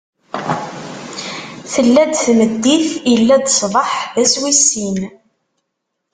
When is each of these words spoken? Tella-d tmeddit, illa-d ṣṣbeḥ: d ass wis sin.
Tella-d 1.73 2.13
tmeddit, 2.23 2.85
illa-d 3.13 3.47
ṣṣbeḥ: 3.55 3.91
d 4.13 4.15
ass 4.23 4.33
wis 4.41 4.59
sin. 4.69 4.97